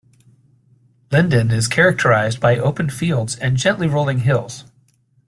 [1.11, 4.63] Linden is characterized by open fields and gently rolling hills.